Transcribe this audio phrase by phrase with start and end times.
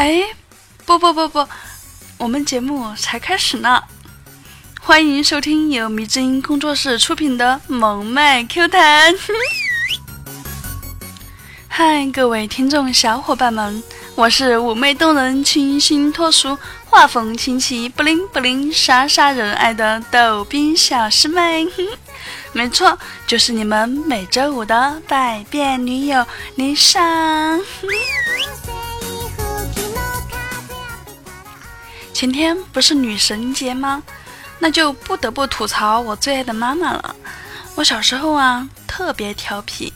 [0.00, 0.24] 哎，
[0.86, 1.46] 不不不不，
[2.16, 3.82] 我们节目才开始呢！
[4.80, 9.12] 欢迎收听由迷之音工作室出品的《萌妹 Q 弹》。
[11.68, 13.82] 嗨，各位听众小伙伴们，
[14.14, 16.56] 我是妩媚动人、清新脱俗、
[16.86, 21.68] 画风清奇、不灵不灵、傻傻人爱的逗比小师妹。
[22.54, 27.58] 没错，就是你们每周五的百变女友丽莎。
[32.20, 34.02] 前天不是女神节吗？
[34.58, 37.16] 那就不得不吐槽我最爱的妈妈了。
[37.76, 39.90] 我小时候啊，特别调皮。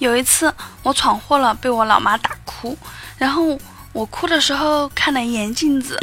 [0.00, 2.76] 有一次我闯祸了，被我老妈打哭。
[3.16, 3.56] 然后
[3.92, 5.96] 我哭的时候看了一眼镜子，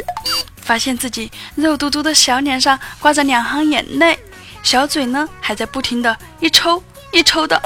[0.62, 4.18] 发现自己肉嘟嘟的小脸上挂着两行眼泪，
[4.62, 7.60] 小嘴呢还在不停的一抽一抽的。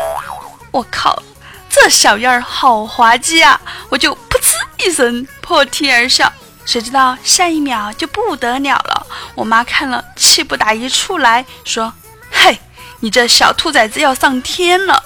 [0.72, 1.22] 我靠，
[1.68, 3.60] 这小样儿好滑稽啊！
[3.88, 6.32] 我就噗嗤一声破涕而笑。
[6.70, 9.04] 谁知道下一秒就不得了了！
[9.34, 11.92] 我妈看了气不打一处来，说
[12.30, 12.56] ：“嘿，
[13.00, 15.02] 你这小兔崽子要上天了！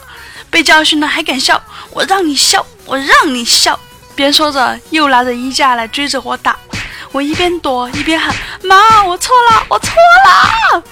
[0.51, 1.59] 被教训了还敢笑？
[1.89, 3.81] 我让你笑，我让你笑！”
[4.15, 6.55] 边说着又拿着衣架来追着我打。
[7.13, 9.95] 我一边躲一边喊：“妈，我错了，我错
[10.75, 10.83] 了！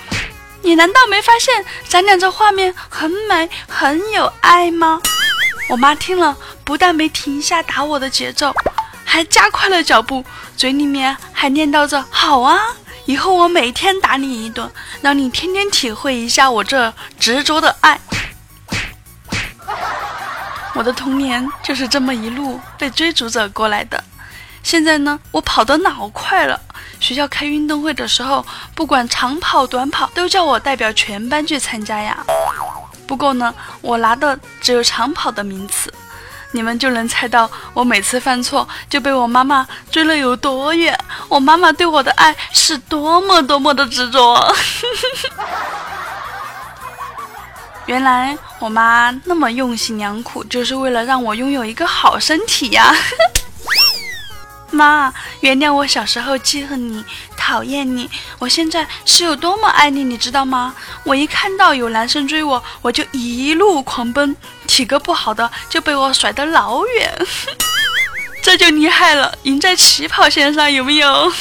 [0.62, 5.03] 你难道没发现咱俩这画面很美，很有爱吗？”
[5.69, 8.55] 我妈听了，不但没停下打我的节奏。
[9.13, 10.25] 还加快了脚步，
[10.57, 12.59] 嘴里面还念叨着：“好啊，
[13.05, 18.01] 以后我每天打你一顿，让你天天体会一下我这执着的爱。”
[20.73, 24.03] 我的童年就是这么一路被追逐着过来的。
[24.63, 26.59] 现在呢，我跑得老快了。
[26.99, 28.43] 学校开运动会的时候，
[28.75, 32.17] 不管长跑短跑，都叫我代表全班去参加呀。
[33.07, 35.92] 不过呢，我拿的只有长跑的名次。
[36.52, 40.96] 你们就能猜到我每次犯错就被我妈妈追了有多远，
[41.29, 44.55] 我妈妈对我的爱是多么多么的执着。
[47.86, 52.95] 原来我妈那么用心良苦，就是为了让我拥有一个好身体呀。
[54.73, 57.05] 妈，原谅我小时候记恨你、
[57.37, 58.11] 讨厌你。
[58.39, 60.75] 我现在是有多么爱你，你知道吗？
[61.05, 64.37] 我一看到有男生追我，我就一路狂奔。
[64.67, 67.13] 体格不好的就被我甩得老远，
[68.43, 71.31] 这就厉害了，赢在起跑线上，有没有？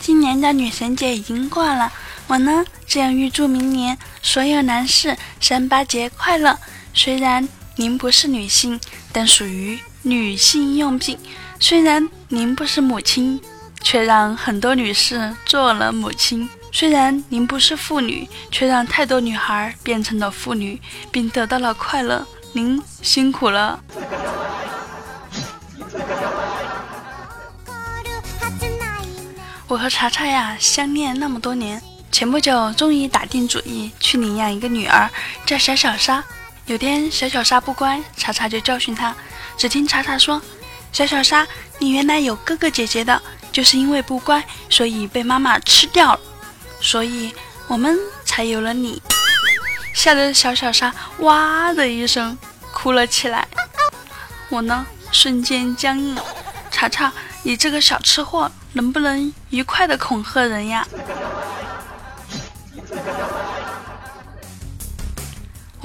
[0.00, 1.90] 今年的女神节已经过了，
[2.28, 6.58] 我呢，这样预祝明年所有男士三八节快乐。
[6.92, 8.80] 虽然您不是女性，
[9.12, 11.16] 但属于女性用品；
[11.60, 13.40] 虽然您不是母亲。
[13.82, 16.48] 却让很多女士做了母亲。
[16.72, 20.80] 虽然您不是妇女，却让太多女孩变成了妇女，
[21.12, 22.26] 并得到了快乐。
[22.52, 23.78] 您辛苦了。
[29.68, 31.80] 我和查查呀相恋那么多年，
[32.12, 35.10] 前不久终于打定主意去领养一个女儿，
[35.44, 36.24] 叫小小莎。
[36.66, 39.14] 有天小小莎不乖，查查就教训她。
[39.56, 40.40] 只听查查说
[40.92, 41.46] ：“小小莎，
[41.78, 43.20] 你原来有哥哥姐姐的。”
[43.52, 46.20] 就是因为不乖，所以被妈妈吃掉了，
[46.78, 47.32] 所以
[47.68, 49.00] 我们才有了你。
[49.94, 52.36] 吓得小小莎哇的一声
[52.72, 53.48] 哭了起来。
[54.50, 56.18] 我呢，瞬间僵硬。
[56.70, 57.10] 查查，
[57.44, 60.86] 你这个小吃货，能不能愉快的恐吓人呀？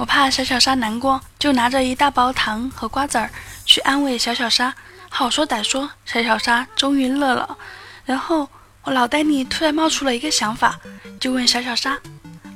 [0.02, 3.30] 我怕小小莎难过，就拿着一大包糖和瓜子儿
[3.64, 4.74] 去安慰小小莎。
[5.08, 7.56] 好说歹说，小小莎终于乐了。
[8.04, 8.48] 然后
[8.82, 10.76] 我脑袋里突然冒出了一个想法，
[11.20, 11.96] 就问小小莎：“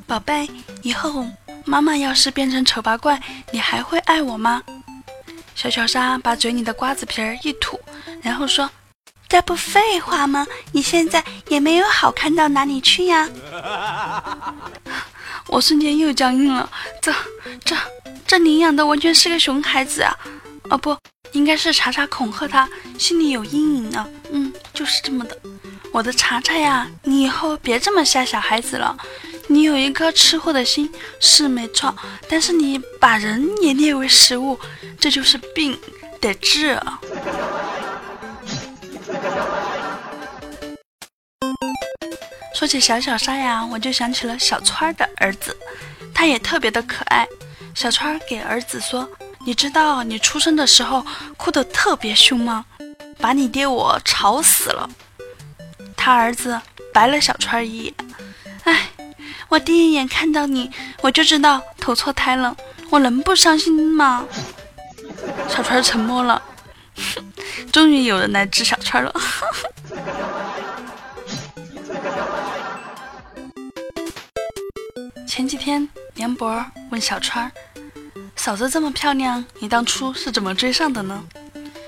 [0.09, 0.51] 宝贝，
[0.83, 1.25] 以后
[1.65, 3.23] 妈妈要是变成丑八怪，
[3.53, 4.61] 你还会爱我吗？”
[5.55, 7.81] 小小莎把嘴里的瓜子皮儿一吐，
[8.23, 8.69] 然后说
[9.29, 10.45] ：“这不废话吗？
[10.73, 13.29] 你现在也没有好看到哪里去呀。”
[15.49, 16.69] 我瞬间又僵硬了。
[17.01, 17.15] 这、
[17.65, 17.77] 这、
[18.27, 20.17] 这领养的完全是个熊孩子啊！
[20.71, 20.97] 哦不。
[21.33, 22.67] 应该是查查恐吓他，
[22.97, 24.07] 心里有阴影呢。
[24.31, 25.37] 嗯，就是这么的。
[25.93, 28.97] 我的查查呀，你以后别这么吓小孩子了。
[29.49, 30.91] 你有一颗吃货的心
[31.21, 31.95] 是没错，
[32.29, 34.59] 但是你把人也列为食物，
[34.99, 35.79] 这就是病，
[36.21, 36.81] 得治。
[42.67, 45.57] 说起小小沙呀，我就想起了小川的儿子，
[46.13, 47.25] 他也特别的可爱。
[47.77, 49.09] 小川给儿子说。
[49.45, 52.65] 你知道你出生的时候哭得特别凶吗？
[53.21, 54.91] 把你爹我吵死了。
[55.97, 56.61] 他儿子
[56.93, 57.95] 白了小川一眼，
[58.65, 58.89] 哎，
[59.49, 60.69] 我第一眼看到你，
[61.03, 62.57] 我就知道投错胎了，
[62.91, 64.27] 我能不伤心吗？”
[65.49, 66.43] 小川沉默了，
[67.71, 69.15] 终于有人来治小川了。
[75.27, 77.51] 前几天，梁博问小川
[78.37, 81.23] ：“嫂子这么漂亮，你当初是怎么追上的呢？”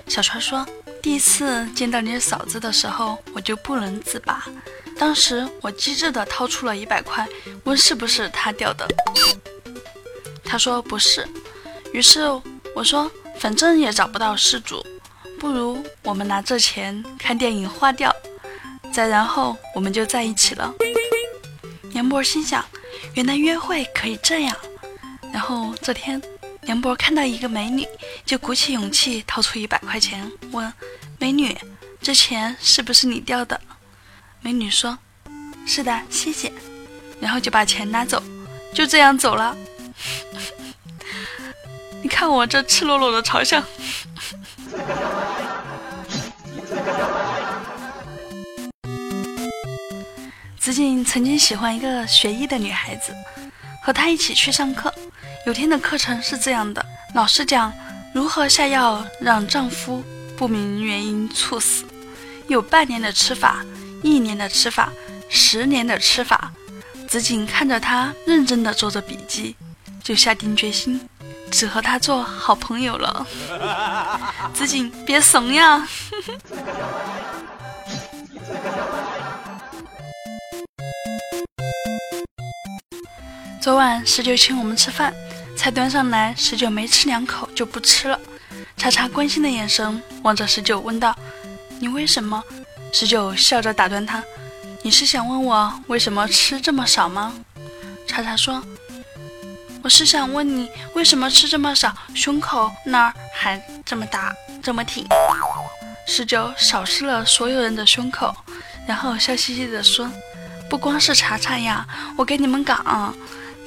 [0.09, 0.67] 小川说
[1.01, 4.45] ：“第一次见到你嫂子的时候，我就不能自拔。
[4.99, 7.27] 当时我机智的掏出了一百块，
[7.65, 8.87] 问是不是她掉的。
[10.45, 11.27] 他说不是。
[11.93, 12.23] 于是
[12.75, 14.85] 我说，反正也找不到失主，
[15.39, 18.15] 不如我们拿这钱看电影花掉，
[18.93, 20.75] 再然后我们就在一起了。”
[21.95, 22.65] 梁博心想。
[23.15, 24.57] 原来约会可以这样。
[25.33, 26.21] 然后这天，
[26.63, 27.87] 梁博看到一个美女，
[28.25, 30.73] 就鼓起勇气掏出一百块钱，问
[31.19, 31.57] ：“美女，
[32.01, 33.61] 这钱是不是你掉的？”
[34.41, 34.99] 美女说
[35.67, 36.53] ：“是的，谢谢。”
[37.21, 38.23] 然后就把钱拿走，
[38.73, 39.57] 就这样走了。
[42.01, 43.63] 你看我这赤裸裸的嘲笑。
[50.69, 53.17] 子锦曾经喜欢一个学医的女孩子，
[53.83, 54.93] 和她一起去上课。
[55.47, 56.85] 有天的课程是这样的：
[57.15, 57.73] 老师讲
[58.13, 60.05] 如何下药让丈夫
[60.37, 61.87] 不明原因猝死，
[62.49, 63.65] 有半年的吃法，
[64.03, 64.93] 一年的吃法，
[65.31, 66.53] 十年的吃法。
[67.09, 69.57] 子锦看着她认真的做着笔记，
[70.05, 71.01] 就下定决心，
[71.51, 73.27] 只和她做好朋友了。
[74.53, 75.89] 子锦，别怂呀！
[83.61, 85.13] 昨晚十九请我们吃饭，
[85.57, 88.19] 菜端上来，十九没吃两口就不吃了。
[88.77, 91.15] 查查关心的眼神望着十九问道
[91.81, 92.41] ：“你为什么？”
[92.93, 94.23] 十九笑着打断他
[94.83, 97.35] ：“你是想问我为什么吃这么少吗？”
[98.07, 98.63] 查查说
[99.83, 104.33] ：“我是想问你为什么吃这么少，胸口那儿还这么大
[104.63, 105.05] 这么挺。”
[106.07, 108.35] 十九扫视了所有人的胸口，
[108.87, 110.09] 然后笑嘻嘻地说
[110.71, 111.85] ：“不光是查查呀，
[112.17, 113.13] 我给你们讲。”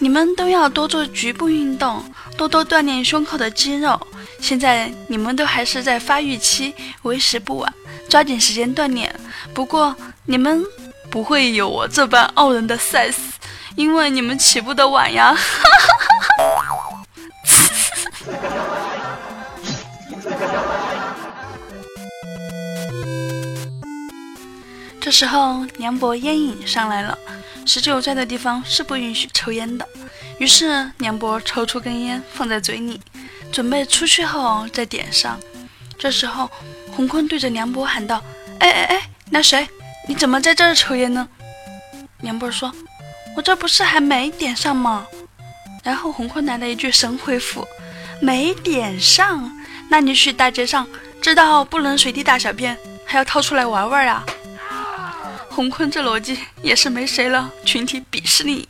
[0.03, 2.03] 你们都要多做局部运动，
[2.36, 4.01] 多多锻炼胸口的肌肉。
[4.39, 7.71] 现在你们都还是在发育期，为时不晚，
[8.09, 9.15] 抓紧时间锻炼。
[9.53, 9.95] 不过
[10.25, 10.65] 你们
[11.12, 13.13] 不会有我这般傲人的 size，
[13.75, 15.38] 因为你们起步的晚呀。
[25.00, 27.15] 这时候，梁博烟瘾上来了。
[27.65, 29.87] 十九在的地方是不允许抽烟的，
[30.39, 32.99] 于是梁博抽出根烟放在嘴里，
[33.51, 35.39] 准备出去后再点上。
[35.97, 36.49] 这时候，
[36.91, 38.21] 洪坤对着梁博喊道
[38.59, 39.67] ：“哎哎哎，那谁？
[40.07, 41.27] 你怎么在这儿抽烟呢？”
[42.21, 42.73] 梁博说
[43.37, 45.05] ：“我这不是还没点上吗？”
[45.83, 47.65] 然后洪坤来了一句神回复
[48.19, 49.51] ：“没点上？
[49.89, 50.87] 那你去大街上，
[51.21, 54.25] 知道不能随地大小便，还要掏出来玩玩啊？”
[55.53, 58.68] 洪坤这逻辑也是没谁了，群体鄙视你。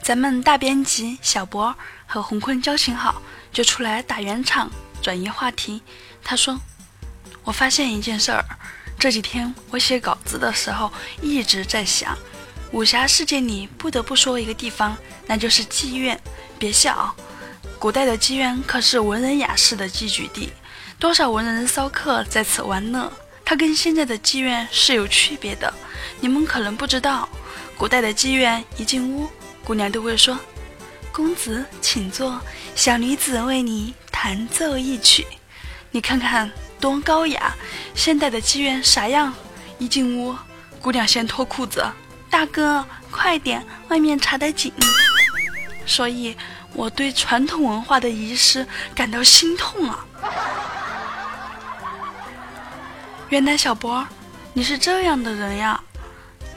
[0.00, 1.74] 咱们大编辑小博
[2.06, 3.20] 和洪坤交情好，
[3.52, 4.70] 就出来打圆场，
[5.02, 5.82] 转移话题。
[6.22, 6.56] 他说
[7.42, 8.44] ：“我发现一件事儿，
[8.96, 12.16] 这几天我写稿子的时候一直在想，
[12.74, 14.96] 武侠世界里不得不说一个地方，
[15.28, 16.20] 那就是妓院。”
[16.58, 17.14] 别笑，
[17.78, 20.52] 古代的妓院可是文人雅士的聚居地，
[20.98, 23.12] 多少文人骚客在此玩乐。
[23.44, 25.72] 它跟现在的妓院是有区别的。
[26.18, 27.28] 你们可能不知道，
[27.76, 29.28] 古代的妓院一进屋，
[29.62, 30.36] 姑娘都会说
[31.12, 32.40] ：“公子请坐，
[32.74, 35.24] 小女子为你弹奏一曲。”
[35.92, 36.50] 你看看
[36.80, 37.54] 多高雅。
[37.94, 39.32] 现代的妓院啥样？
[39.78, 40.34] 一进屋，
[40.80, 41.86] 姑娘先脱裤子
[42.34, 44.72] ：“大哥，快点，外面查得紧。”
[45.86, 46.36] 所以，
[46.72, 50.04] 我对传统文化的遗失感到心痛啊！
[53.28, 54.04] 原来小博，
[54.52, 55.80] 你是这样的人呀！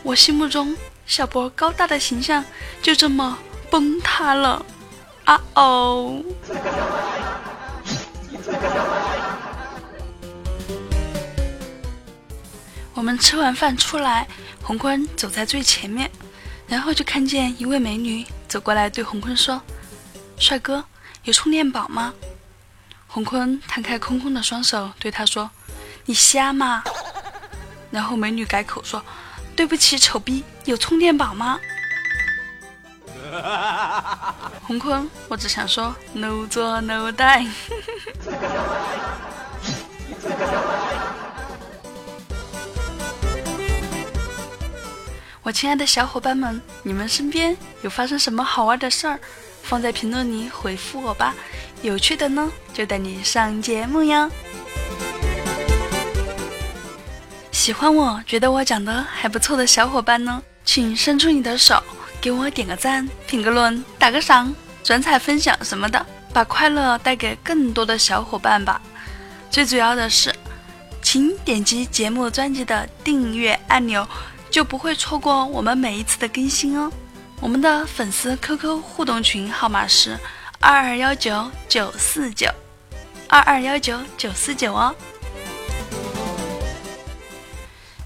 [0.02, 2.44] 我心目中小博高大的形象
[2.82, 3.38] 就这么
[3.70, 4.66] 崩塌了
[5.26, 6.24] 啊哦！
[12.96, 14.28] 我们吃完饭出来，
[14.68, 16.12] 洪坤走在最前面，
[16.68, 18.26] 然后就看见一位美女。
[18.50, 19.62] 走过来对洪坤说
[20.38, 20.84] ：“帅哥，
[21.24, 22.14] 有充电宝吗？”
[23.08, 25.50] 洪坤摊开空空的双手对他说
[26.04, 26.84] ：“你瞎吗？”
[27.90, 29.02] 然后美女改口说
[29.56, 31.58] ：“对不起，丑逼，有充电宝吗？”
[34.64, 37.48] 洪坤，我只想说，no 做 no die。
[45.48, 49.18] 我亲爱的小伙伴们，你们身边有发生什么好玩的事儿？
[49.64, 51.34] 放在评论里回复我吧。
[51.82, 54.30] 有趣的呢，就带你上节目哟。
[57.54, 61.82] 喜欢我觉得我讲的还不错的小伙伴呢，请伸出你的手，
[62.20, 68.82] 给我点个赞、评个论、打个赏、转采分享什么的，把快乐带给更多的小伙伴吧。
[69.50, 70.36] 最主要的是，
[71.02, 74.06] 请点击节目专辑的订阅按钮。
[74.50, 76.92] 就不会错过我们每一次的更新哦。
[77.40, 80.18] 我们的粉丝 QQ 互动群号码是
[80.60, 82.50] 二二幺九九四九
[83.28, 84.96] 二二幺九九四九哦。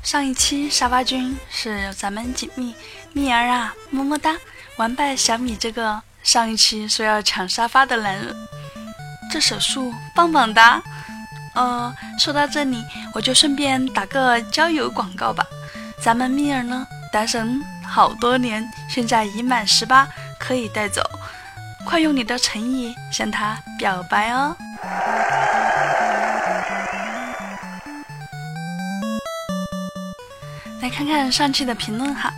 [0.03, 2.75] 上一期沙发君是咱们锦觅
[3.13, 4.36] 蜜儿啊，么么哒，
[4.75, 8.36] 完败小米这个上一期说要抢沙发的男人，
[9.31, 10.81] 这手速棒棒哒。
[11.53, 12.83] 呃，说到这里，
[13.13, 15.45] 我就顺便打个交友广告吧。
[16.03, 20.08] 咱们蜜儿呢，单身好多年，现在已满十八，
[20.39, 21.00] 可以带走。
[21.86, 24.58] 快用你的诚意向他表白哦！
[30.81, 32.34] 来看看上期的评论哈。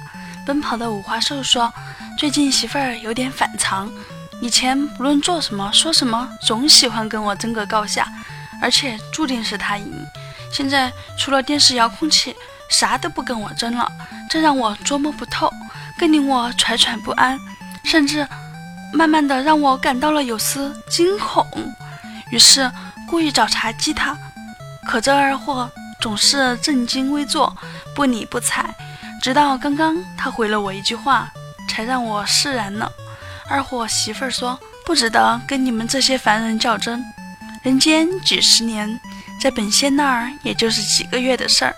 [0.46, 1.74] 奔跑的五花兽说
[2.20, 3.90] ：“最近媳妇儿有点反常，
[4.42, 8.12] 以前不论做什么说什么，总喜欢跟我争个高下，
[8.62, 10.06] 而且注定是他赢。
[10.52, 12.36] 现在除了电视遥控器。”
[12.70, 13.92] 啥都不跟我争了，
[14.30, 15.52] 这让我捉摸不透，
[15.98, 17.40] 更令我惴惴不安，
[17.84, 18.28] 甚至
[18.94, 21.48] 慢慢的让我感到了有丝惊恐。
[22.32, 22.72] 于是
[23.08, 24.18] 故意找茬激他，
[24.88, 25.70] 可这二货
[26.02, 27.56] 总是正襟危坐，
[27.96, 28.74] 不理不睬。
[29.22, 31.32] 直到刚刚他回了我一句话，
[31.70, 32.92] 才让我释然了。
[33.48, 37.04] 二货媳妇儿说：“不值得跟你们这些凡人较真，
[37.62, 39.00] 人间几十年，
[39.42, 41.76] 在本仙那儿也就是几个月的事儿。”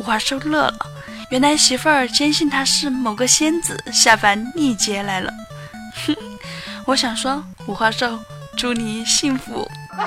[0.00, 0.86] 五花兽乐了，
[1.30, 5.32] 原来媳妇儿坚信他是某个仙子下凡历劫来了。
[6.06, 6.14] 哼，
[6.86, 8.18] 我想说，五花兽，
[8.56, 9.70] 祝你幸福。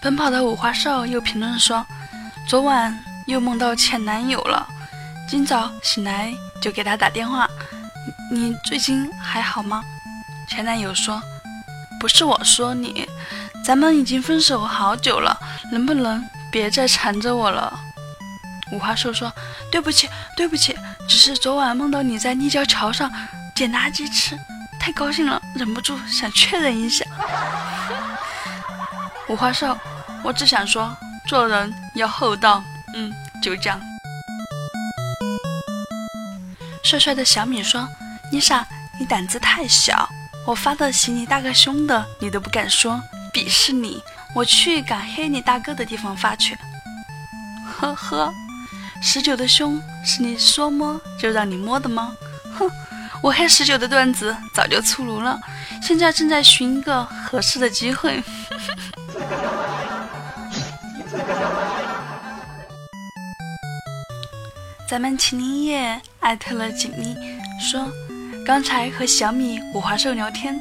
[0.00, 1.84] 奔跑的五花兽又评论说，
[2.48, 4.66] 昨晚又梦到前男友了，
[5.28, 7.46] 今早醒来就给他打电话，
[8.30, 9.84] 你最近还好吗？
[10.48, 11.22] 前男友说，
[12.02, 13.08] 不是我说你。
[13.64, 15.38] 咱们已经分手好久了，
[15.70, 17.78] 能不能别再缠着我了？
[18.72, 19.32] 五花兽说
[19.70, 20.76] ：“对不起，对不起，
[21.08, 23.08] 只是昨晚梦到你在立交桥上
[23.54, 24.36] 捡垃圾吃，
[24.80, 27.04] 太高兴了，忍不住想确认一下。
[29.30, 29.78] ”五花兽，
[30.24, 30.92] 我只想说，
[31.28, 32.64] 做人要厚道。
[32.96, 33.80] 嗯，就这样。
[36.82, 37.88] 帅帅的小米说
[38.32, 38.66] ：“妮莎，
[38.98, 40.08] 你胆子太小，
[40.46, 44.02] 我发的行你大哥胸的，你都不敢说。”鄙视你！
[44.34, 46.54] 我去敢黑你大哥的地方发去。
[47.66, 48.30] 呵呵，
[49.00, 52.14] 十九的胸是你说摸就让你摸的吗？
[52.58, 52.70] 哼，
[53.22, 55.40] 我黑十九的段子早就出炉了，
[55.82, 58.22] 现在正在寻一个合适的机会。
[64.86, 67.16] 咱们秦林叶艾特了锦觅，
[67.58, 67.90] 说
[68.44, 70.58] 刚才和小米五花兽聊天。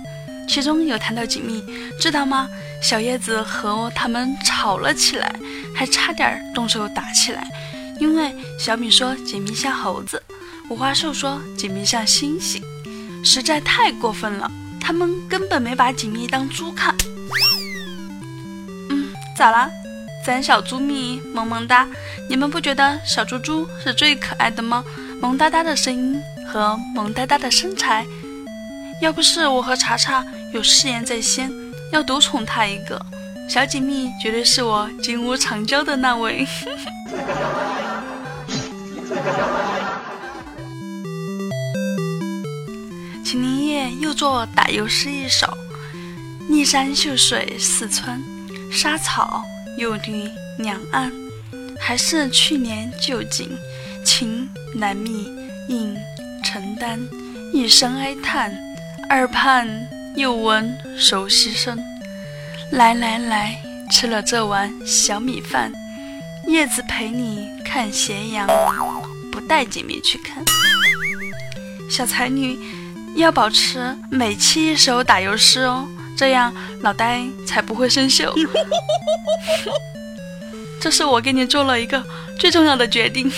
[0.48, 1.64] 其中有谈到锦觅，
[2.00, 2.50] 知道吗？
[2.82, 5.34] 小叶子和他们吵了起来，
[5.74, 7.48] 还差点动手打起来。
[8.00, 10.22] 因为小米说锦觅像猴子，
[10.70, 12.62] 五花兽说锦觅像猩猩，
[13.24, 14.52] 实在太过分了。
[14.80, 16.94] 他们根本没把锦觅当猪看。
[18.90, 19.70] 嗯，咋啦？
[20.26, 21.88] 咱小猪咪萌萌哒，
[22.30, 24.84] 你们不觉得小猪猪是最可爱的吗？
[25.22, 28.06] 萌哒哒的声音和萌哒哒的身材。
[29.02, 31.52] 要不是我和查查有誓言在先，
[31.92, 33.04] 要独宠他一个，
[33.50, 36.48] 小锦觅绝对是我金屋藏娇的那位。
[43.24, 45.48] 秦林业又作打油诗一首：
[46.50, 48.22] 逆山秀水似春，
[48.72, 49.44] 沙草
[49.78, 50.30] 又绿
[50.60, 51.12] 两岸。
[51.80, 53.50] 还是去年旧景，
[54.06, 55.28] 情难觅
[55.68, 55.98] 应
[56.52, 57.00] 承担，
[57.54, 58.54] 一声哀叹。
[59.10, 61.80] 耳畔又闻熟悉声，
[62.72, 63.58] 来来来，
[63.90, 65.72] 吃了这碗小米饭，
[66.48, 68.46] 叶子陪你看斜阳，
[69.32, 70.44] 不带锦觅去看。
[71.90, 72.60] 小才女
[73.16, 78.30] 要保持每期一首打油诗哦，这样脑袋才不会生锈。
[80.82, 82.04] 这是我给你做了一个
[82.38, 83.32] 最重要的决定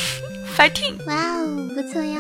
[0.58, 0.96] ，fighting！
[1.05, 2.20] 哇哦，不错呀。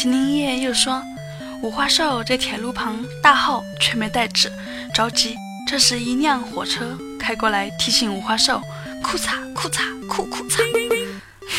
[0.00, 1.02] 秦林叶又说
[1.60, 4.48] ：“五花兽在铁路旁大号却没带纸，
[4.94, 5.36] 着急。”
[5.66, 8.62] 这时，一辆火车开过来，提醒五花兽
[9.02, 10.60] ：“库嚓库嚓库库嚓。”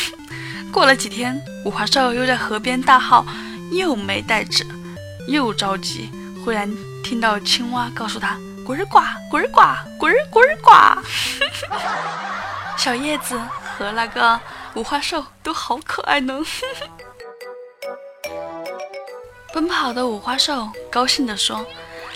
[0.72, 3.26] 过了几天，五花兽又在河边大号，
[3.72, 4.66] 又没带纸，
[5.28, 6.10] 又着急。
[6.42, 6.66] 忽然
[7.04, 9.60] 听到青蛙告诉他：“滚儿呱，滚儿呱，
[9.98, 10.98] 滚儿滚儿呱。
[12.78, 13.38] ”小叶子
[13.76, 14.40] 和那个
[14.72, 16.42] 五花兽都好可爱呢。
[19.52, 21.64] 奔跑的五花兽高兴地说。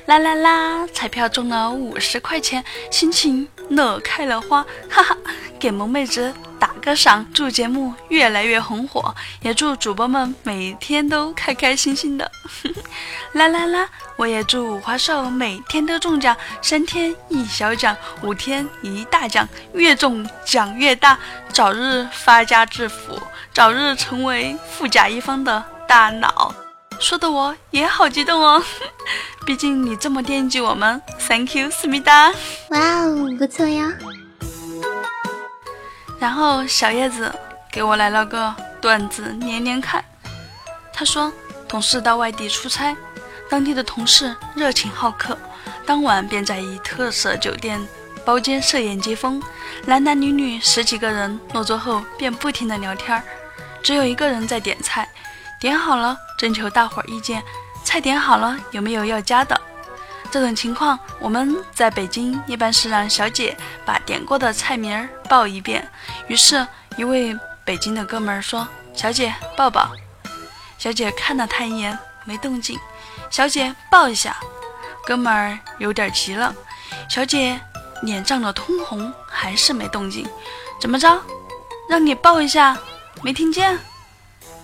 [0.06, 0.86] 啦啦啦！
[0.92, 5.16] 彩票中了五十块钱，心情乐开了花，哈哈！
[5.58, 12.30] 给萌妹子打个赏，祝节目越来越红火，也祝主播们每天都开开心心的。
[13.32, 13.88] 啦啦啦！
[14.16, 21.18] 我也祝五花兽每天都中奖，三天一小奖，五天一大奖，越中奖越大，
[21.50, 23.18] 早日发家致富，
[23.54, 26.63] 早日成为富甲一方的大佬。
[27.00, 28.62] 说的我也好激动哦，
[29.44, 32.32] 毕竟你这么惦记我们，Thank you，思密达。
[32.70, 33.92] 哇哦，不错呀。
[36.18, 37.30] 然后小叶子
[37.70, 40.02] 给我来了个段子连连看。
[40.92, 41.30] 他说，
[41.68, 42.96] 同事到外地出差，
[43.50, 45.36] 当地的同事热情好客，
[45.84, 47.86] 当晚便在一特色酒店
[48.24, 49.42] 包间设宴接风，
[49.84, 53.22] 男男女女十几个人落座后便不停的聊天儿，
[53.82, 55.06] 只有一个人在点菜。
[55.60, 57.42] 点好了，征求大伙儿意见。
[57.84, 59.60] 菜点好了，有没有要加的？
[60.30, 65.88] 这种情况，我们在北京一般是让小姐把点过的菜名报一遍。
[66.26, 69.92] 于是，一位北京的哥们儿说：“小姐，报报。”
[70.76, 72.78] 小姐看了他一眼，没动静。
[73.30, 74.36] 小姐报一下，
[75.06, 76.52] 哥们儿有点急了。
[77.08, 77.60] 小姐
[78.02, 80.26] 脸涨得通红，还是没动静。
[80.80, 81.22] 怎么着？
[81.88, 82.76] 让你报一下，
[83.22, 83.78] 没听见？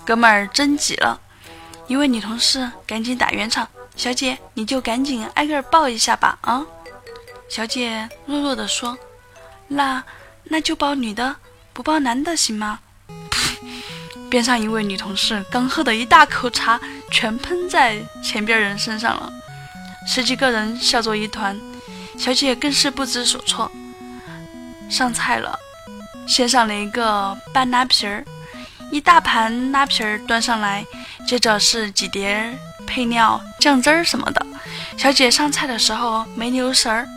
[0.05, 1.21] 哥们儿真急了，
[1.91, 6.65] 一位女同事赶紧打圆场：“小姐，你就赶紧挨个抱一下吧。”啊，
[7.49, 8.97] 小姐弱弱的说
[9.67, 10.01] ：“那
[10.45, 11.35] 那就抱女的，
[11.73, 12.79] 不抱男的行吗？”
[14.31, 19.33] 边上一位女同事刚喝的一大口茶全喷在前边人身上了，
[20.07, 21.61] 十几个人笑作一团，
[22.17, 23.69] 小姐更是不知所措。
[24.89, 25.59] 上菜了，
[26.29, 28.25] 先上了一个半拉皮儿。
[28.91, 30.85] 一大盘拉皮儿端上来，
[31.27, 34.45] 接着是几碟配料、酱汁儿什么的。
[34.97, 37.09] 小姐上菜的时候没留神儿，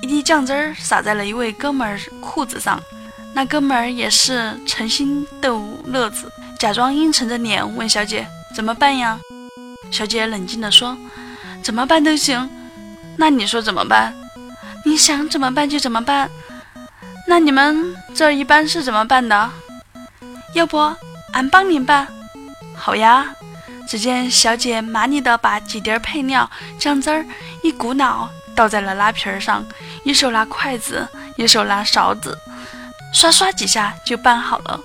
[0.00, 2.80] 一滴酱汁儿洒在了一位哥们儿裤子上。
[3.32, 9.18] 那哥们儿也是诚心逗乐子，假装阴沉着脸问小姐怎么办呀？
[9.92, 10.96] 小姐冷静地说
[11.62, 12.50] ：“怎么办都行。
[13.16, 14.12] 那你说怎么办？
[14.84, 16.28] 你想怎么办就怎么办。
[17.28, 19.50] 那你们这一般是怎么办的？
[20.54, 20.92] 要不？”
[21.32, 22.06] 俺帮你办，
[22.74, 23.34] 好呀！
[23.88, 27.26] 只见小姐麻利的把几碟配料、酱汁儿
[27.62, 29.66] 一股脑倒在了拉皮儿上，
[30.04, 32.38] 一手拿筷子，一手拿勺子，
[33.12, 34.78] 刷刷几下就拌好了。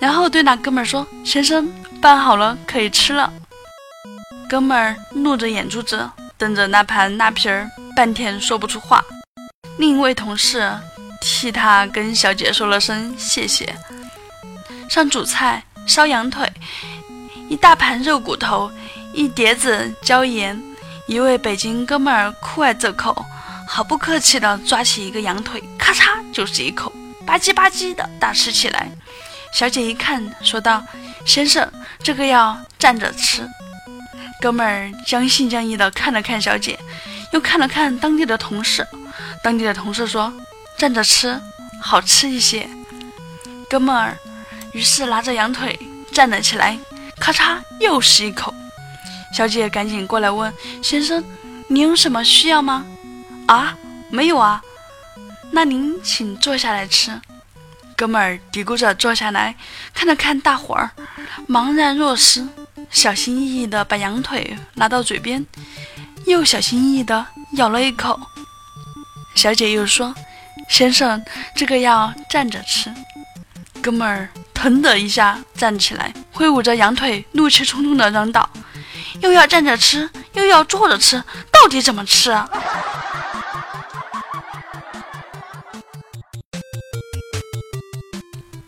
[0.00, 3.30] 然后对那哥们儿说：“先生，拌好了，可以吃了。”
[4.48, 9.04] 哥们儿怒着眼珠子瞪着那盘拉皮儿，半天说不出话。
[9.76, 10.72] 另一位同事
[11.20, 13.76] 替他跟小姐说了声谢谢，
[14.88, 15.62] 上主菜。
[15.86, 16.52] 烧羊腿，
[17.48, 18.70] 一大盘肉骨头，
[19.14, 20.60] 一碟子椒盐。
[21.06, 23.24] 一位北京哥们儿酷爱这口，
[23.68, 26.92] 毫不客气地抓起一个羊腿，咔嚓就是一口，
[27.24, 28.90] 吧唧吧唧的大吃起来。
[29.52, 30.84] 小姐一看，说道
[31.24, 31.70] ：“先生，
[32.02, 33.48] 这个要站着吃。”
[34.42, 36.76] 哥们儿将信将疑地看了看小姐，
[37.32, 38.84] 又看了看当地的同事。
[39.44, 40.32] 当地的同事说
[40.76, 41.40] ：“站着吃
[41.80, 42.68] 好吃一些。”
[43.70, 44.18] 哥们儿。
[44.76, 45.78] 于是拿着羊腿
[46.12, 46.78] 站了起来，
[47.18, 48.52] 咔嚓又是一口。
[49.32, 51.24] 小姐赶紧过来问先生
[51.66, 52.84] ：“您有什么需要吗
[53.48, 53.74] ？”“啊，
[54.10, 54.62] 没有啊。
[55.50, 57.18] ”“那您请坐下来吃。”
[57.96, 59.56] 哥们儿嘀咕着坐下来，
[59.94, 60.90] 看了看大伙儿，
[61.48, 62.46] 茫然若失，
[62.90, 65.46] 小心翼翼地把羊腿拿到嘴边，
[66.26, 68.20] 又小心翼翼地咬了一口。
[69.34, 70.14] 小姐又说
[70.68, 72.92] ：“先生，这个要站着吃。”
[73.80, 74.28] 哥们儿。
[74.56, 78.48] 腾的一下站起来，挥舞着羊腿，怒气冲冲地嚷道
[79.20, 82.48] ：“又要站着吃，又要坐着吃，到底怎么吃啊？”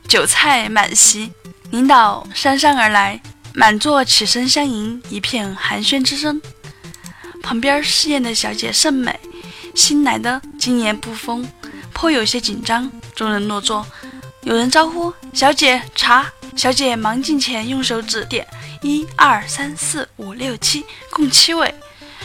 [0.07, 1.33] 酒菜满席，
[1.70, 3.20] 领导姗姗而来，
[3.55, 6.40] 满座起身相迎，一片寒暄之声。
[7.42, 9.18] 旁边侍宴的小姐甚美，
[9.74, 11.51] 新来的经验不丰，
[11.94, 12.90] 颇有些紧张。
[13.14, 13.87] 众人落座。
[14.48, 16.24] 有人招呼小姐茶，
[16.56, 18.48] 小姐忙进前用手指点，
[18.80, 21.74] 一二三四五六七，共七位。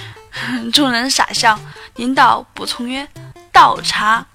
[0.71, 1.59] 众人傻笑。
[1.97, 3.05] 领导补充曰
[3.51, 4.25] ：“倒茶。”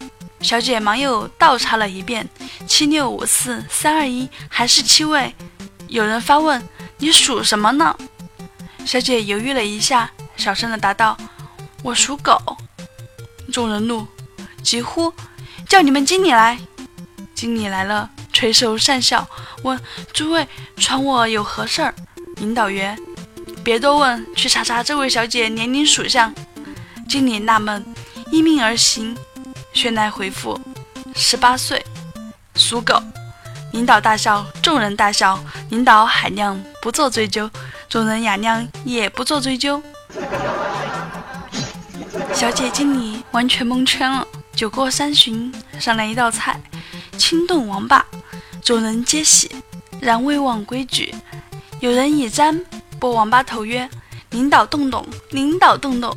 [0.42, 2.29] 小姐忙又倒查了一遍，
[2.66, 5.35] 七六五四三二一，还是七位。
[5.87, 6.62] 有人发问
[6.98, 7.96] ：“你属什么呢？”
[8.85, 11.16] 小姐犹豫了一下，小声的答道
[11.83, 12.38] ：“我属狗。”
[13.51, 14.07] 众人怒，
[14.62, 15.11] 急呼
[15.66, 16.59] ：“叫你们经理来！”
[17.38, 19.24] 经理来了，垂首善笑，
[19.62, 19.81] 问
[20.12, 20.44] ：“诸位
[20.77, 21.94] 传我有何事儿？”
[22.38, 22.98] 领导员
[23.62, 26.35] ：“别多问，去查查这位小姐年龄属相。”
[27.09, 27.94] 经理纳闷，
[28.33, 29.16] 依命而行。
[29.72, 30.61] 薛乃回复：
[31.14, 31.87] 十八岁，
[32.57, 33.01] 属狗。
[33.70, 35.38] 领导大笑，众人大笑。
[35.70, 37.48] 领导海量不做追究，
[37.88, 39.81] 众人雅量也不做追究。
[42.35, 44.27] 小姐经理完全蒙圈了。
[44.57, 46.61] 酒过三巡，上来一道菜：
[47.18, 48.07] 清炖王八。
[48.62, 49.50] 众人皆喜，
[50.00, 51.14] 然未忘规矩。
[51.81, 52.64] 有人以簪
[52.98, 53.88] 拨王八头，曰
[54.31, 56.16] ：“领导动动，领导动动。”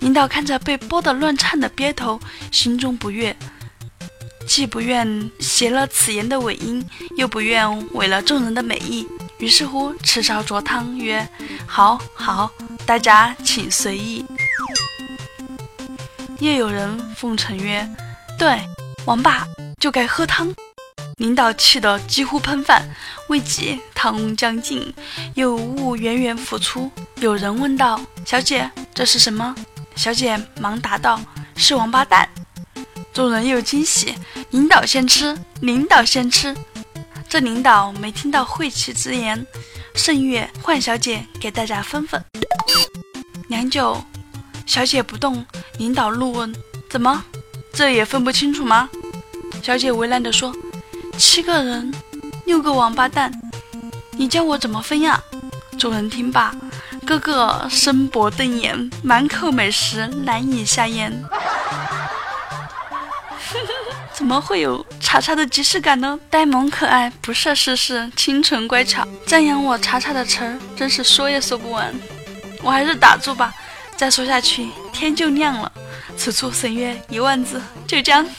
[0.00, 2.20] 领导看着被剥得乱颤的鳖头，
[2.52, 3.36] 心中不悦，
[4.46, 9.04] 既不愿携了此言的尾音，又不愿违了众人的美意，
[9.38, 11.28] 于是乎吃烧灼汤，曰
[11.66, 12.48] ：“好好，
[12.86, 14.24] 大家请随意。”
[16.38, 17.84] 又有人奉承曰
[18.38, 18.60] ：“对，
[19.08, 19.48] 王八
[19.80, 20.54] 就该喝汤。”
[21.16, 22.86] 领导气得几乎喷饭，
[23.28, 24.94] 未及汤将尽，
[25.34, 26.92] 有物源源浮出。
[27.16, 29.54] 有人问道：“小姐，这是什么？”
[29.96, 31.18] 小姐忙答道
[31.56, 32.28] ：“是王八蛋。”
[33.14, 34.14] 众人又惊喜
[34.52, 36.54] ：“领导先吃，领导先吃。”
[37.28, 39.44] 这领导没听到晦气之言，
[39.94, 42.22] 甚悦换小姐给大家分分。
[43.48, 44.04] 良久，
[44.66, 45.44] 小姐不动，
[45.78, 46.54] 领导怒问
[46.88, 47.24] ：“怎么，
[47.72, 48.88] 这也分不清楚吗？”
[49.62, 50.54] 小姐为难地说
[51.18, 51.92] ：“七个人，
[52.46, 53.30] 六个王八蛋，
[54.12, 55.22] 你叫我怎么分呀？”
[55.78, 56.54] 众人听罢。
[57.06, 61.10] 个个生薄瞪眼，满口美食难以下咽。
[64.12, 66.18] 怎么会有查查的即视感呢？
[66.28, 71.94] 呆萌可爱，不涉世事，清纯乖巧，赞扬我查查的词儿，真是说也说不完。
[72.62, 73.54] 我还是打住吧，
[73.96, 75.72] 再说下去天就亮了。
[76.16, 78.26] 此处省略一万字，就将。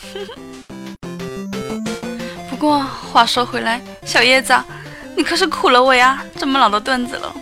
[2.60, 4.54] 不过话说回来，小叶子，
[5.16, 7.34] 你可是苦了我呀，这么老的段子了。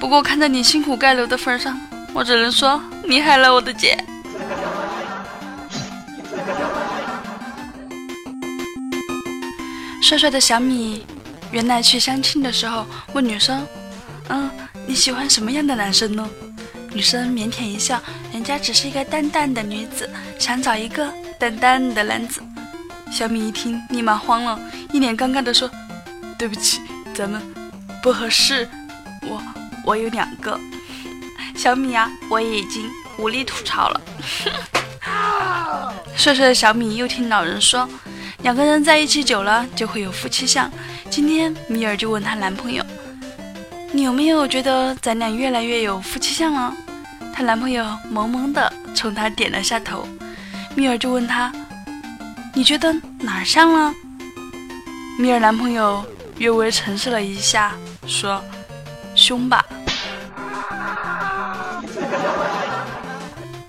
[0.00, 1.80] 不过看在你辛苦盖楼的份上，
[2.12, 3.96] 我只能说你害了我的姐。
[10.02, 11.06] 帅帅的小米
[11.52, 13.64] 原来去相亲的时候问女生
[14.30, 14.50] ：“嗯，
[14.84, 16.28] 你喜欢什么样的男生呢？”
[16.90, 18.00] 女生腼腆一笑
[18.34, 22.42] ：“人家只是一个淡淡的女子，想找一个淡淡的男子。”
[23.10, 24.58] 小米一听，立马慌了，
[24.92, 25.70] 一脸尴尬的说
[26.38, 26.80] ：“对不起，
[27.14, 27.40] 咱们
[28.02, 28.68] 不合适，
[29.22, 29.42] 我。”
[29.86, 30.58] 我有两个
[31.54, 34.00] 小米啊，我也已经无力吐槽了。
[36.16, 37.88] 帅帅的小米又听老人说，
[38.42, 40.68] 两个人在一起久了就会有夫妻相。
[41.08, 42.84] 今天米尔就问她男朋友
[43.94, 46.74] ：“你有没有觉得咱俩越来越有夫妻相了？”
[47.32, 50.04] 她男朋友萌萌的冲她点了下头。
[50.74, 51.52] 米尔就问他
[52.56, 52.90] ：“你觉得
[53.20, 53.92] 哪像了？”
[55.20, 56.02] 米儿男朋友
[56.36, 57.74] 略微沉思了一下，
[58.06, 58.42] 说
[59.14, 59.62] ：“胸吧。”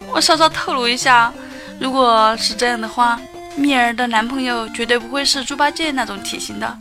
[0.09, 1.33] 我稍稍透露一下，
[1.81, 3.19] 如果是这样的话，
[3.57, 6.77] 蜜儿的男朋友绝对不会是猪八戒那种体型的。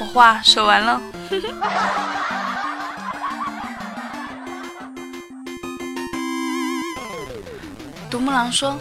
[0.00, 1.00] 我话说完了。
[8.08, 8.78] 独木狼说，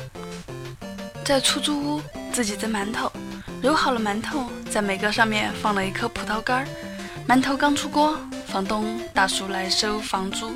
[1.25, 2.01] 在出租屋
[2.37, 3.11] 自己蒸馒头，
[3.63, 6.67] 揉好了馒头，在每个上面放了一颗葡萄干儿。
[7.27, 10.51] 馒头刚出锅，房东大叔来收房租。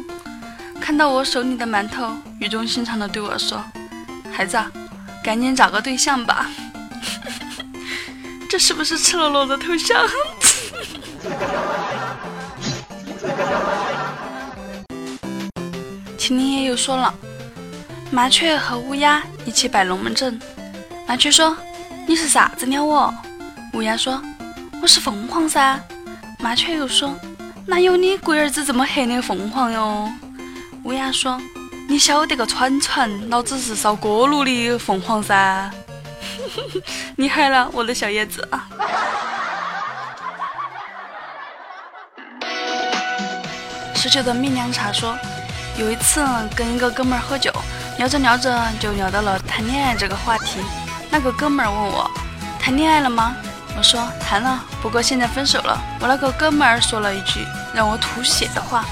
[0.80, 3.65] 看到我手里的馒头，语重心长地对我说
[4.32, 4.63] ：“孩子，
[5.24, 6.48] 赶紧找个对象吧。
[8.48, 9.96] ”这是不是赤裸裸的偷笑？
[16.15, 17.12] 秦林也又说了
[18.13, 20.39] ：“麻雀和乌鸦一起摆龙门阵。”
[21.08, 21.58] 麻雀说
[22.08, 23.14] ：“你是啥子鸟哦？”
[23.74, 24.22] 乌鸦说
[24.82, 25.80] ：“我是凤凰噻。”
[26.40, 27.16] 麻雀又说
[27.68, 30.12] ：“哪有你龟儿子这么黑的凤凰哟？”
[30.84, 31.40] 乌鸦说
[31.88, 35.70] ：“你晓得个串串，老子是烧锅炉的凤凰噻！
[37.18, 38.68] 厉害了我的小叶子啊！”
[43.96, 45.16] 十九的蜜凉茶说
[45.78, 47.54] ：“有一次跟一个哥们儿喝酒，
[48.00, 50.60] 聊着聊着就聊到了谈恋爱这个话题。
[51.12, 52.10] 那个哥们儿问我：
[52.60, 53.36] 谈恋爱了吗？
[53.78, 55.78] 我说谈了，不过现在分手了。
[56.00, 58.86] 我那个哥们儿说了一句让我吐血的话，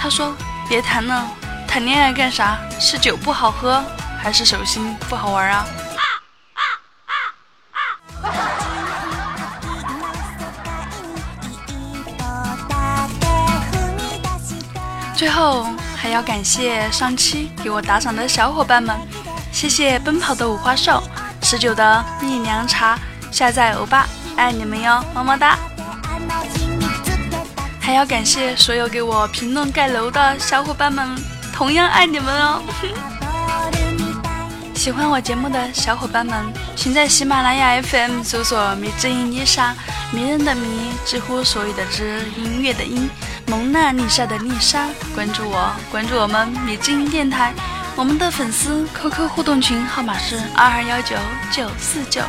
[0.00, 0.32] 他说
[0.68, 1.26] 别谈了，
[1.66, 2.56] 谈恋爱干啥？
[2.78, 3.82] 是酒不好喝，
[4.22, 5.66] 还是手心不好玩啊？
[15.16, 18.96] 最后还要感谢上期给我打赏的小伙伴们，
[19.50, 21.02] 谢谢奔跑的五花兽、
[21.48, 22.98] 十九的蜜凉茶、
[23.30, 24.04] 下载欧巴，
[24.36, 25.56] 爱你们哟，么么哒！
[27.80, 31.08] 还要感谢所有给我评论盖楼的小伙伴们，
[31.54, 32.60] 同样爱你们哦！
[34.74, 39.72] 喜欢我节目的小伙伴们，请在喜马拉雅 FM 搜索“迷之音丽莎”，
[40.10, 43.08] 迷人的迷，知乎所有的知，音乐的音。
[43.46, 47.54] 蒙娜丽莎的丽莎，关注我，关注我们米之音电台。
[47.96, 51.16] 我们的粉丝 QQ 互动群号码是二二幺九
[51.50, 52.20] 九四九，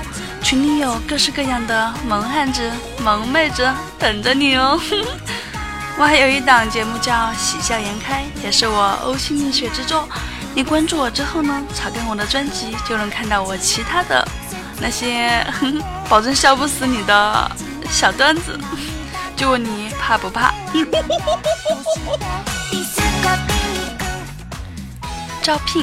[0.42, 2.72] 群里有各式各样的萌汉子、
[3.04, 4.80] 萌妹子等着你哦。
[6.00, 10.08] 我还有一档节目叫《喜笑颜开》，也是我呕心沥血之作。
[10.56, 14.26] 你关注我之后呢，查看我的专辑，就能看到我其他的
[14.80, 15.46] 那些
[16.08, 17.52] 保证笑不死你的
[17.90, 18.58] 小段子。
[19.36, 20.54] 就问你怕不怕？
[25.48, 25.82] 招聘，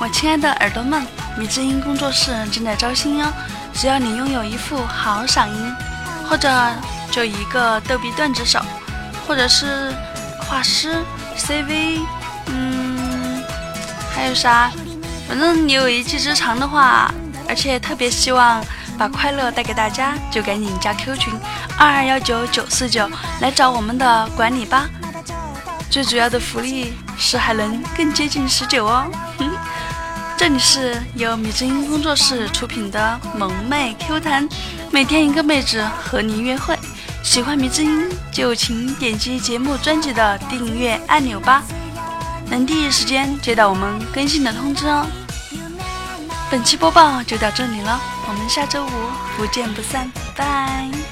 [0.00, 1.00] 我亲爱的耳朵们，
[1.38, 3.32] 米之音工作室正在招新哟。
[3.72, 5.72] 只要你拥有一副好嗓音，
[6.28, 6.50] 或者
[7.12, 8.60] 就一个逗比段子手，
[9.24, 9.94] 或者是
[10.40, 11.04] 画师、
[11.38, 12.00] CV，
[12.46, 13.44] 嗯，
[14.12, 14.72] 还有啥？
[15.28, 17.08] 反正你有一技之长的话，
[17.48, 18.60] 而且特别希望。
[18.98, 21.32] 把快乐带给大家，就赶紧加 Q 群
[21.78, 23.06] 二二幺九九四九
[23.40, 24.88] 来找我们的管理吧。
[25.90, 29.06] 最主要的福利是还能更接近十九哦。
[30.36, 34.48] 这里是由米之音工作室出品的萌妹 Q 弹，
[34.90, 36.78] 每天一个妹子和你约会。
[37.22, 41.62] 喜欢米之音就请点击节目专辑的订阅按钮吧，
[42.50, 45.06] 能第一时间接到我们更新的通知哦。
[46.50, 47.98] 本期播报就到这里了，
[48.28, 48.90] 我们下周五
[49.36, 51.05] 不见不散，拜。